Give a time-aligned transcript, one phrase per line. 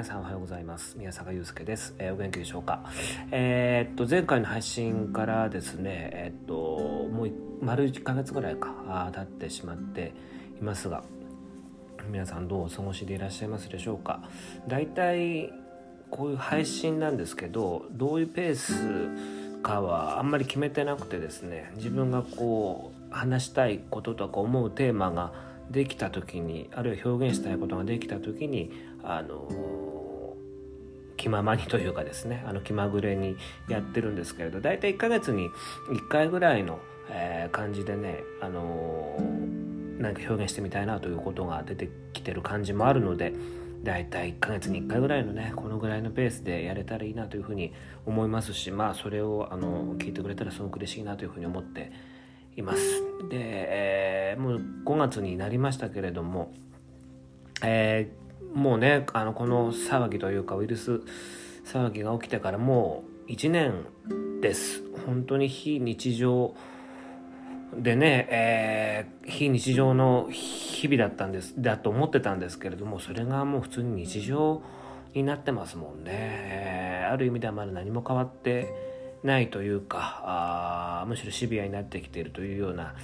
[0.00, 0.96] 皆さんおはようございます。
[0.96, 2.84] 宮坂祐介です、えー、お元気でしょうか？
[3.32, 6.54] えー、っと前回の配信からですねえー、っと
[7.12, 7.30] もう
[7.62, 10.14] 丸1ヶ月ぐらいか経ってしまって
[10.58, 11.04] いますが
[12.08, 14.22] 皆さんどうお過ごしでいらっしゃいますでしょうか？
[14.66, 15.52] だいたい
[16.10, 30.34] こういう配信なんですけどどういうペースかはあんまり決めてなくてですね自分がこう話したいこととか思うテーマができた時にあるいは表現したいことができた時にあの
[31.16, 33.36] 気ままにというかですねあの気まぐれに
[33.68, 35.50] やってるんですけれど大体1ヶ月に
[35.90, 36.80] 1回ぐらいの、
[37.10, 39.16] えー、感じでねあの
[39.98, 43.34] 何か表現してみたいなということが出てきてる感じもあるので
[43.82, 47.72] 大体1ヶ月に1回ぐらいのねこのぐらいのペースでやれたらいいなというふうに
[48.06, 51.92] 思いますしまあそれをあの聞いてくれたらすごく嬉しいなというふうに思って
[52.56, 52.80] います。
[53.28, 53.89] で、えー、
[54.40, 56.52] もう5月になりましたけれども、
[57.62, 61.02] えー、もうねあのこの騒ぎというかウイルス
[61.66, 63.84] 騒ぎが起きてからもう1年
[64.40, 64.82] です。
[65.06, 66.54] 本当に非日常
[67.76, 74.62] でね、えー、非日常の日々だったんですだと思ってたんですけれどもそれがもう普通に日常
[75.14, 78.89] になってますもんね、えー、ある意味ではまだ何も変わって
[79.22, 82.94] ないというかあむしろシビアになってきているというような、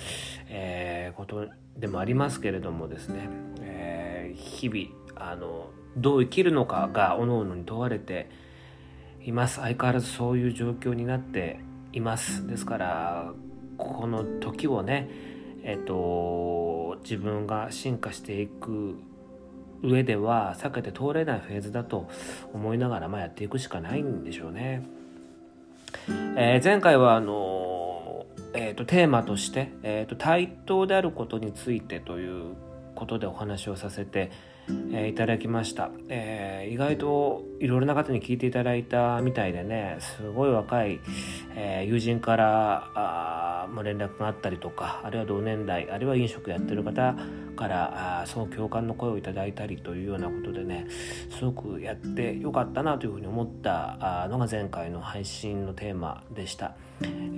[0.49, 3.29] えー、ことでもありますけれどもですね、
[3.61, 8.31] えー、日々あのどう生きるのかが各々に問われて
[9.25, 11.61] います相変わらずそういう状況になって
[11.93, 13.33] いますですから
[13.77, 15.09] この時をね
[15.63, 18.99] えっ、ー、と自分が進化していく
[19.83, 22.09] 上では避けて通れないフェーズだと
[22.53, 24.96] 思いながら、まあ、やっていくしかないんでしょうね。
[26.37, 32.55] えー、前回はあのー、えーと、テーマとして、えーと、対等であることについてという
[32.95, 34.31] ことでお話をさせて、
[34.93, 41.01] えー、いただきました、えー、意外といろいろな方に聞いていただいたみたいでねすごい若い、
[41.55, 47.15] え、友人からあも連絡があったりとかあるいは同年代あるいは飲食やってる方
[47.57, 50.87] からあその共感の声をいただいたりというようなことでね
[51.39, 56.75] すごくやってよかったなというふうに思ったのが前回の配信のテーマでした。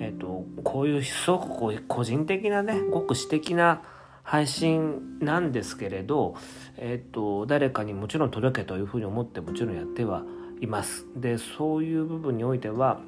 [0.01, 3.83] えーと、こういうすごくこう個人的なねごく私的な
[4.29, 6.37] 配信なんですけれど、
[6.77, 10.23] えっ、と、誰かにもちろん届けというふうに思ってもちろんやっては
[10.61, 11.07] います。
[11.17, 13.01] で、そういう部分においては、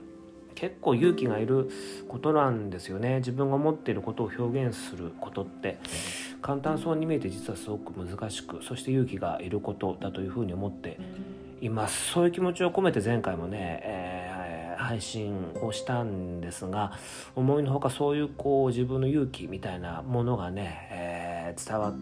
[0.61, 1.71] 結構勇気がいる
[2.09, 3.17] ことなんですよね。
[3.19, 5.79] 自分が思っていることを表現することって。
[6.43, 10.99] 簡単そうに見えて実はすごく難しくそして勇気がいることだというふうに思って
[11.61, 16.93] いますそういう気持ちを込めて前回もね、えー、配信をしたんですが
[17.37, 21.95] 思いのほかそういうこう自分の勇気みたいなものがね、えー、伝わっ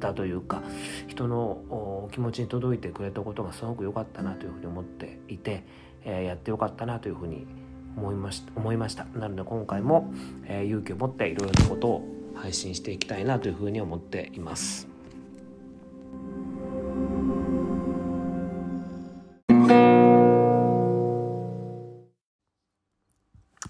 [0.00, 0.62] たというか
[1.06, 5.64] 人の気持ちに届いてくれたことがすごく良かったなというふうに思っていて、
[6.04, 7.65] えー、やってよかったなというふうに思いま
[7.96, 10.12] 思いました思いましたなので今回も、
[10.46, 14.88] え勇気を持っていろいろなことを配信していきたいなというふうに思っています。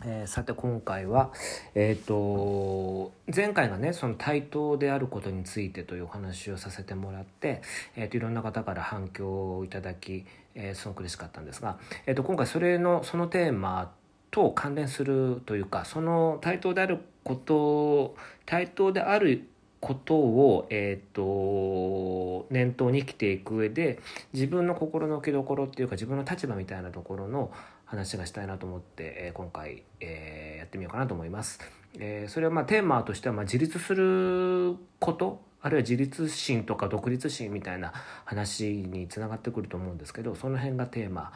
[0.09, 1.33] え、さて今回は、
[1.75, 7.63] えーと、前回がねその対等であることについてというお話をさせてもらって、
[7.97, 13.93] えーと、いろんな方から反響をいただき、えー、すごく嬉しかったんですが、えーと今回それのそのテーマ
[14.37, 18.15] と関連するというかその対等であること
[18.45, 19.49] 対等である
[19.81, 23.99] ことを、えーと、念頭に生きていく上で
[24.35, 27.51] 自分の心の置きどころっていうか自分の立場みたいなところの
[27.87, 31.61] 話がしたいなと思って、え、今回、えー、やってみようかなと思います。
[31.99, 37.93] えー、それはまあテーマとしてはま自立することあるいは自立心とか独立心みたいな
[38.25, 41.33] 話につながってくると思うんですけどその辺がテーマ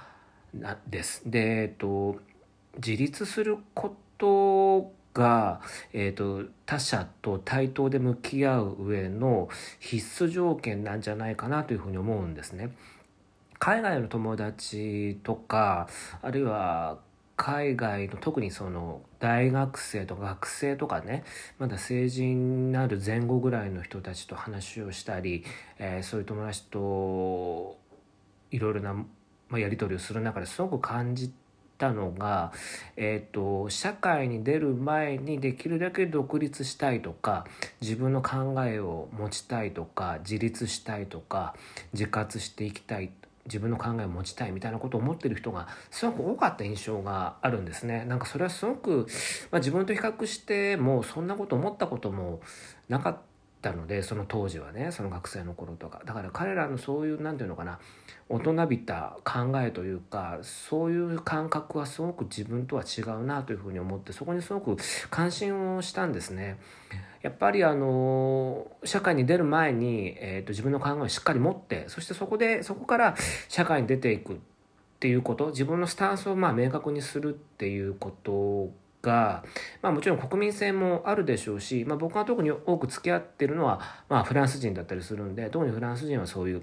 [0.89, 1.23] です。
[1.27, 2.17] で、えっと、
[2.77, 5.61] 自立することが、
[5.93, 12.71] えーと、他者と対等で向き合う上の必須条件なんじゃないかなというふうに思うんですね。
[13.59, 15.87] 海外の友達とか
[16.23, 16.99] あるいは
[17.37, 21.25] 海外の特にその大学生とか学生とかね
[21.59, 25.45] まだ成人になる前後ぐらいの人たちと話をしたり、
[25.79, 27.77] えー、そういう友達と
[28.51, 29.07] いろいろな、ま
[29.53, 31.50] あ、やり取りをする中ですごく感じて
[31.81, 32.53] たのが、
[32.97, 37.47] えーと、社会に出る前にできるだけ独立したいとか
[37.81, 41.55] 自分の考えを持ちたいとか自立したいとか
[41.95, 43.11] 自活していきたい
[43.47, 48.05] 自分の考えを持ちたいみたいなことを思ってる人がすごく多かった印象があるんですね。
[48.05, 49.07] なんかそれはすごく、
[49.51, 52.41] まあ、自分と比較してもそんなこと思ったことも
[52.89, 53.21] なかった
[53.61, 57.79] たのでその当時はねその学生の頃とかだから彼らのそういう何て言うのかな
[58.29, 64.77] 大人びた考えというかそういう感覚はすごく自分とは違うなというふうに思ってそこにすごく
[65.11, 66.59] 関心をしたんですね。
[67.23, 73.15] やっぱりあの社会に出る前に、えーと、自分の考えをしっかり持ってそしてそこでそこから
[73.49, 74.37] 社会に出ていくっ
[75.01, 78.71] ていうこと自分のスタンスをまあ明確にするっていうこと
[79.03, 79.45] が、
[79.83, 86.63] まあ、もちろん国民性もあるでしょうし、まあ、僕が特に多く付き合ってるのは、まあ、フランス人だったりするんで特にフランス人はそういう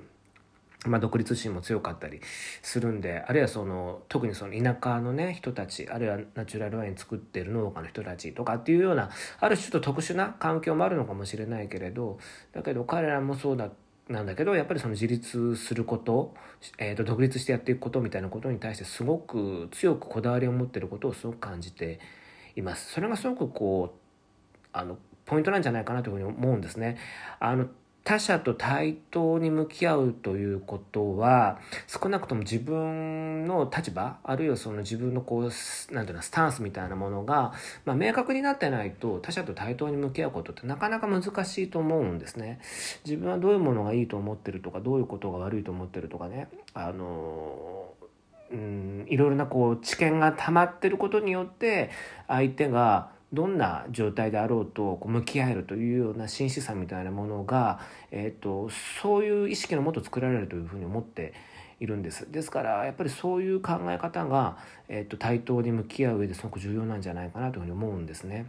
[0.86, 2.22] まあ、独立心も強かったり
[2.62, 9.10] するんであるいはその特にその田舎のね人たちあるいはナチュラルワイン作ってる農家の人たちとかっていうような
[9.40, 12.20] ある種ちょっと特殊な環境もあるのかもしれないけれど
[12.54, 13.70] だけど彼らもそうだ
[14.08, 16.34] なんだけどやっぱりその自立すること、
[16.78, 22.00] えー、と独立してやっていくことみたいなことに対してすごく強くこだわりを持ってることをすごく感じて
[22.58, 22.92] います。
[22.92, 26.98] それがすごくこうあのポイントなんじゃないかなというふうに思うんですね。
[27.40, 27.68] あの
[28.08, 37.52] 他者と対等に向き合うということは少なくとも自分の立場あるいはその自分のこうなんていうのスタンスみたいなものが、
[37.84, 42.62] まあ、明確になってないと他者と対等に向き合うことってなかなか難しいと思うんですね。
[43.04, 47.92] 自分はどういうものがいいと思ってるとかどういうことが悪いと思ってるとかねあの
[49.10, 51.90] いろいろなこう知見が溜まってることによって
[52.28, 57.80] 相手がどんな状態であろうとこう向き合えるというような真摯さみたいなものが、
[58.12, 58.70] えーと、
[59.02, 61.34] そういう意識のもと作られるというふうに思って
[61.80, 64.58] いるんですですからやっぱりそういう考え方が、
[64.88, 68.46] えーと、対等に向き合う上ですごく重要なんじゃないかなというふうに思うんですね。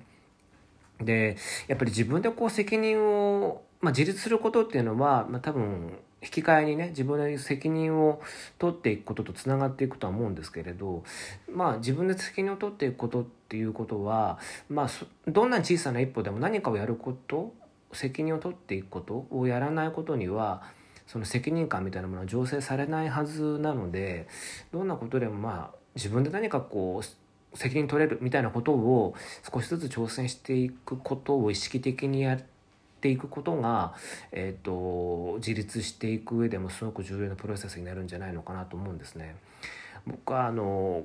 [1.00, 1.36] で
[1.68, 5.92] やっぱり自分でこう責任を、まあ、自立することっていうのは、まあ、多分
[6.22, 8.20] 引き換えにね自分で責任を
[8.58, 11.04] 取っていくこととつながっていくとは思うんですけれど
[11.50, 14.38] まあ自分で責任を取っていくことっていうことは
[14.68, 14.88] まあ
[15.30, 17.52] どんな小さな一歩でも何かをやること
[17.92, 20.62] 責任を取っていくことをやらないことには
[21.06, 24.28] その責任感みたいなものは醸成されないはずなので
[24.72, 29.14] どんなことでもまあ自分で何かこう責任取れるみたいなことを
[29.50, 32.57] 少しずつ挑戦していくことを意識的にやって
[33.00, 33.94] ていくことが、
[34.32, 39.36] えーと、自立していく上でもすごく重要なプロセスになるんじゃないのかなと思うんですね。
[40.06, 41.04] 僕はあの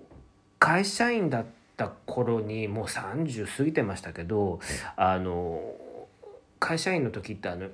[0.59, 1.45] 会社員だっ
[1.75, 4.59] た頃にもう30過ぎてましたけど
[4.95, 5.61] あの
[6.59, 7.67] 会社員の時ってあの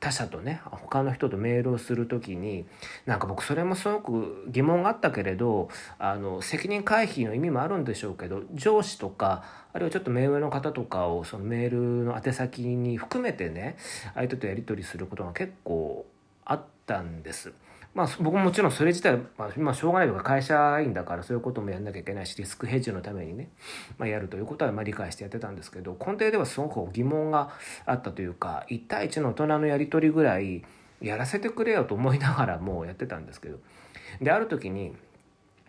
[0.00, 2.64] 他者とね他の人とメールをする時に
[3.04, 5.68] なんか僕それもすごく疑問があったけれど
[5.98, 9.44] あの責任回避の意味もあるんでしょうけど上司とか
[9.74, 13.76] あるいはちょっと目上の方とかをそのメールの宛先に含めてね
[14.14, 16.06] 相手とやり取りすることが結構
[16.46, 17.52] あったんです。
[17.92, 23.50] まあ、僕ももちろんそれ自体、まあ、まあ、しょうがないとか会社員だからそういうこともやんなきゃいけないしリスクヘッジのためにね、
[23.98, 27.50] まあ、やるということはまあ理解してやってたんですけど根底ではすごく疑問が
[27.86, 30.64] あったというか1対1の大人のやり取りぐらい
[31.00, 33.58] やらせてくれよと思いながらもうやってたんですけど
[34.20, 34.94] である時に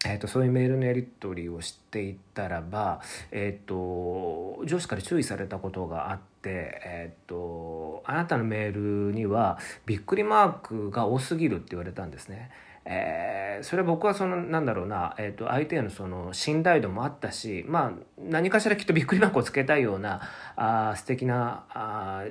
[0.03, 12.51] えーと、そういうメールのやり取りをしていったらば、えーと、上司から注意されたことがあって、えーと、あなたのメールにはびっくりマークが多すぎるって言われたんですね。
[12.83, 20.21] えー、それは僕はそのなんだろうな、えー、と相手へのその信頼度もあったし、まあ、何かしらきっとびっくりマークをつけたいような
[20.55, 22.25] あ素敵なあ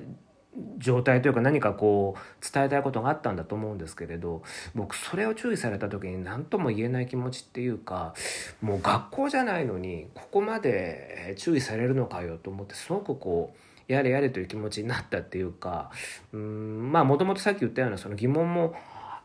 [0.79, 4.43] 状態というか何かこう伝えたいことがあったんだと思うんですけれど
[4.75, 8.15] 僕それを注意された時に何とも言えない気持ちっていうか
[8.61, 15.91] もう学校じゃないのにここまで注意されるのかよと思ってすごくこうやれやれという気持ちになったっていうか
[16.33, 18.75] うんまあもともとさっき言ったようなその疑問も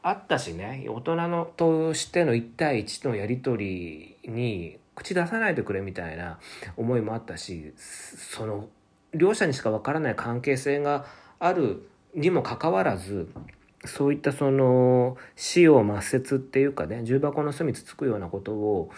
[0.02, 0.86] あったしね。
[0.88, 6.40] 大人のとしての1対1のやり取りに口出さないでくれみたいな
[6.78, 8.68] 思いもあったしその
[9.14, 11.06] 両者にしかわからない関係性が
[11.40, 13.30] あるにもかかわらず
[13.86, 18.92] そういったその死を抹殺っていうかね重箱の隅つつくようなことを、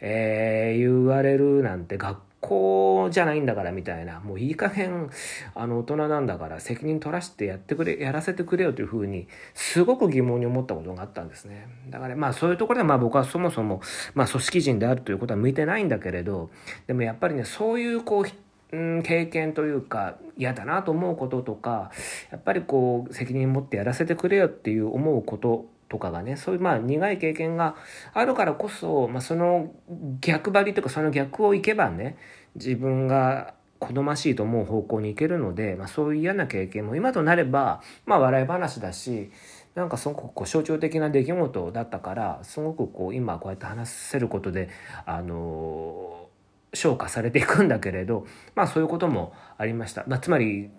[0.00, 5.10] えー、言われるなんて学校じゃないんだからみたいなもういい加減
[5.54, 11.68] あの大人なんだから責任取らせてやってくれやらせてくれよというふうにすごく疑問に思ったことがあったんですね。
[11.90, 13.80] だからまあそういうところでまあ僕はそもそも、
[14.14, 16.50] まあ、組織人であるということは向いてないんだけれど
[16.86, 21.90] でもやっぱりねそういうこううん経験というか嫌だなと思うこととか
[22.30, 27.76] やっぱりこう責任持ってやらせてくれよっていう思うこととかがねそういうまあ苦い経験が
[28.12, 29.72] あるからこそ、まあ、その
[30.20, 32.16] 逆張りというかその逆をいけばね
[32.54, 39.30] 自分が好ましいと思う方向に行けるので、まあ、そういう嫌な経験も今となれば、まあ、笑い話だし
[39.74, 44.68] なんかすごくこう象徴的な出来事だったからすごくこう今こうやって話せることで
[45.06, 46.28] あの
[46.74, 48.26] 消化されていくんだけれど
[48.56, 50.70] まあそういうこともありました、まあ、つまり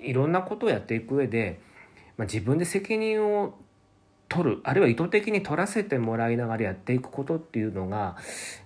[0.00, 1.60] いろんなことをやっていく上で、
[2.16, 3.58] まあ、自分で責任を
[4.34, 8.16] 取るあるいは意図的に取らせてもらいながらやっていくことっていうのが、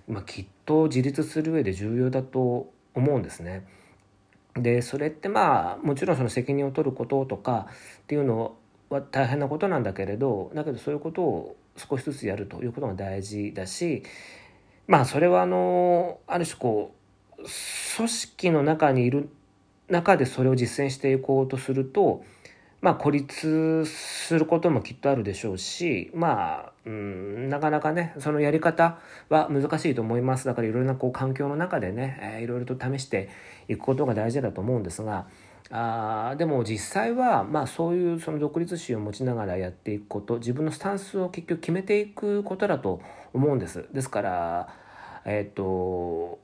[0.07, 3.67] まあ、きっと自立する上で重要だと思うんですね。
[4.55, 7.67] でそれってまあもちろんその責任を取ることとか
[8.01, 8.55] っていうの
[8.89, 14.01] は大変なことなんだけれどだけどそういうことを少しずつやるということが大事だし
[14.87, 16.95] まあそれはあのある種こ
[17.37, 17.43] う
[17.95, 19.29] 組織の中にいる
[19.87, 22.23] 中でそれを実践していこうとすると
[22.81, 33.29] まあ孤立することもきっとあるでしょうしまあ、うん、なかなかねそのやり方は難しいと思いますだからいろいろなこう環境の中でね、えー、いろいろと試して
[33.67, 35.27] いくことが大事だと思うんですが
[35.71, 43.01] あでも実際は、まあ、そういうその独立心を持ちながらやっていくこと自分のスタンスを結局決めていくことだと
[43.33, 43.85] 思うんです。
[43.93, 44.73] ですから
[45.25, 46.39] えっ、ー、と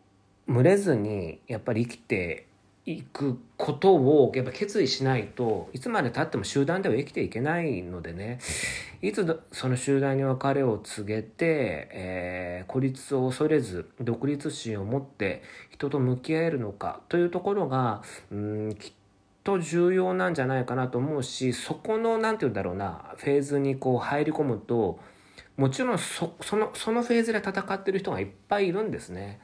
[0.48, 2.46] 群れずにやっぱり生きて
[2.86, 8.40] いくことをやっぱ決意しないといつまでたっても集団では生きていけないのでね
[9.02, 18.94] いつその集団に別れを告げて、えー、孤立を恐れず独立心を持って人と向き合えるのかというところがうんきっ
[19.44, 25.00] と重要なんじゃないかなと思うしそこの何て言うんだろうなフェーズにこう入り込むと
[25.58, 29.40] もちろんそのそのフェーズで戦ってる人がいっぱいいるんですね。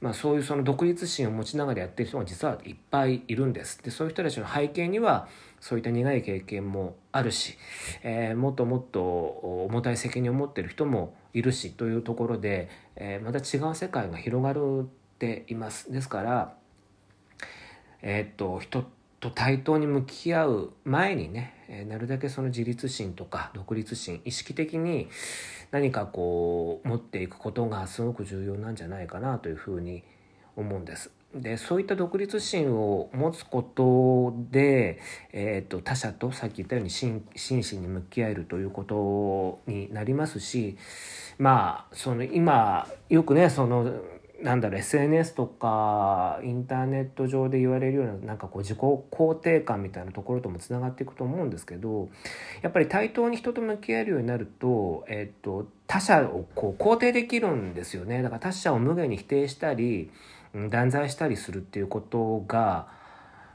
[0.00, 3.82] まあ、そういうその独立心を持ちながらやってる人が実はいっぱいいるんです。
[3.82, 5.28] でそういう人たちの背景には
[5.60, 7.56] そういった苦い経験もあるし、
[8.02, 14.84] えー、もっともっと重たい責任を持ってる人もいるしというところで、えー、また違う世界が広がるっ
[15.18, 15.90] ています。
[15.90, 16.54] ですから、
[18.02, 18.84] えー、っと人
[19.26, 25.08] と対等に向き合う前にねえなるだけその自立心とか独立心意識的に
[25.70, 30.04] 何かこう持っていくことがすごく重要なんじゃないかなというふうに
[30.54, 31.10] 思うんです。
[31.34, 35.00] でそういった独立心を持つことで、
[35.32, 40.78] えーと、他者とさっき言ったように真摯に向き合えるということになりますし
[41.38, 44.00] まあその今よくねその
[44.42, 52.08] なんだろう SNS とかインターネット上で言われるようななんかこう自己肯定感みたいなところともつながっていくと思うんですけど
[52.62, 58.22] やっぱり対等に人と向き合えるようになると,、えっと他者をこう肯定できるんですよね。
[58.22, 60.10] だから他者を無限に否定したり
[60.68, 62.88] 断罪したりするっていうことが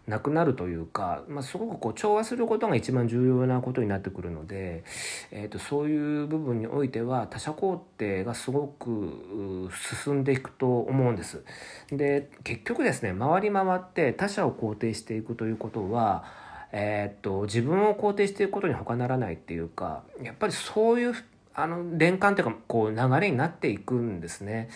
[0.07, 4.83] なくなるというか、まあ、すごくこう調和することが一番重要なことになってくるので、
[5.31, 9.69] えー、とそういう部分においては他者肯定がすごく
[10.03, 11.43] 進んでいくと思うんです。
[11.91, 16.41] で結局ですね回り回って他者を肯定していくということは
[16.73, 21.13] えー、と自分を肯定していくことに他ならないっていうかやっぱりそういう
[21.53, 24.69] あの連環というかこう流れになっていくんですね。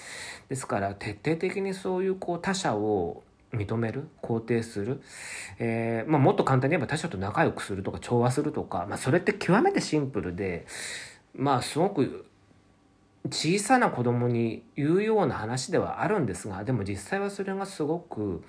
[0.50, 3.24] ですから徹底的にそういうこう他者を
[3.56, 5.02] 認める肯定する、
[5.60, 10.66] えーまあ、もっと簡単に言えば他者と仲良くするとか調和するとか、まあ、それって極めてシンプルで
[11.34, 12.26] まあすごく
[13.32, 18.44] 小さな子供に言うような話ではあるんですがでも実際はそれがすごく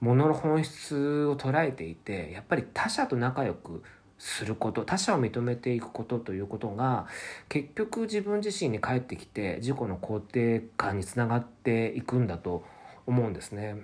[0.00, 3.82] ものの本質を捉えていてやっぱり他者と仲良く
[4.18, 7.06] すること他者を認めていくことということが
[7.48, 12.64] 結局自分自身に返ってきて自己の肯定感につながっていくんだと
[13.06, 13.76] 思うんですね。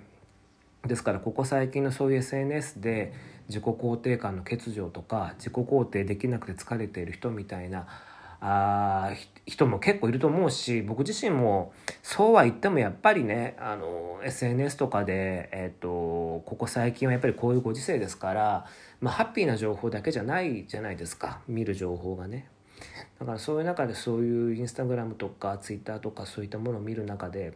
[0.87, 3.13] ですからここ最近のそういう SNS で
[3.47, 7.87] 自己肯定感の欠如とか自己肯定できなくて疲れている人みたいな
[8.39, 9.13] あ
[9.45, 15.87] 人も結構いると思うし僕自身もそうは言ってもやっぱりねあの SNS とかで、えーと、
[16.45, 18.65] ここ最近はやっぱりこういうご時世ですから、
[19.01, 22.47] まあ、ハッピーな情報だけじゃないじゃないですか見る情報がね。
[23.19, 27.53] だからそういう中でそういうインスタグラムとかツイッターとかそういったものを見る中で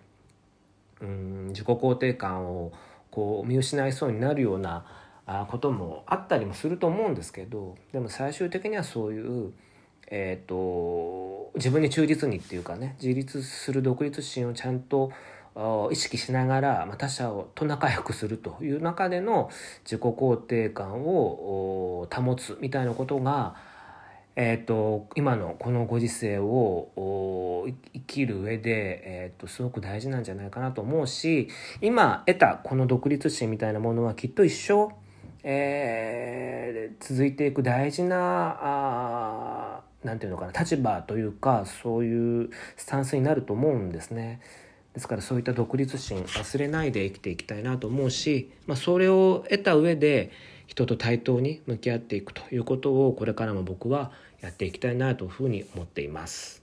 [1.00, 2.72] うん自己肯定感を
[3.12, 4.86] こう見失いそうになるような
[5.50, 9.53] こともあったりもすると思うんですけどでも最終的にはそういう、
[10.08, 15.12] えーと、自分に忠実にっていうかね自立する独立心をちゃんと
[15.91, 19.50] 意識しながら、ま、他者をと仲良くするという中での
[19.84, 23.56] 自己肯定感を保つみたいなことが
[24.36, 31.50] えーと、今のこのご時世を生きる上で、えーと、すごく大事なんじゃないかなと思うし
[31.82, 34.94] 今得たこの独立心みたいなものはきっと一生、
[35.44, 44.40] えー、続いていく大事なあなんていうのかな立場というかそういうスタンスになると思うんですね。
[44.93, 50.31] ですからそういった独立心忘れないで生きていきたいなと思うし、まあ、それを得た上で
[50.67, 56.61] 人と対等に向き合っていくということをこれからも僕はやっていきたいなというふうに思っています。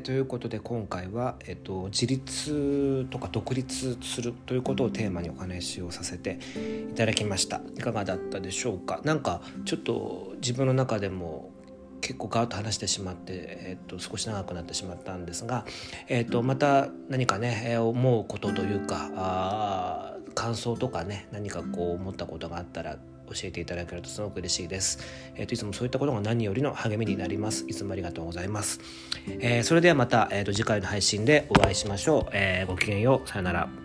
[0.00, 6.38] ー、ということで今回は、えーと、自立とか独立するということをテーマにお話をさせて
[6.90, 7.60] いただきました。
[7.76, 9.00] いかがだったでしょうか？
[9.04, 11.52] なんかちょっと自分の中でも
[12.00, 15.66] 結構ガーッと話してしまって、えー、と少し長くなってしまったんですが、
[16.08, 22.96] えー、とまた何かね思うことというかあ感想とかね何かこう思ったことがあったら
[23.34, 24.98] 教えていただけるとすごく嬉しいです。
[25.36, 27.64] えー、といつもそういったことが何よりの励みになります。
[27.68, 28.80] いつもありがとうございます。
[29.26, 32.30] えー、それではまた、えー、と次回の配信でお会いしましょう。
[32.32, 33.28] えー、ごきげんよう。
[33.28, 33.79] さよなら。